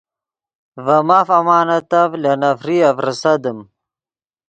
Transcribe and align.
ڤے 0.85 0.97
ماف 1.07 1.29
امانتف 1.39 2.09
لے 2.21 2.33
نفریف 2.41 2.95
ریسیدیم 3.05 3.59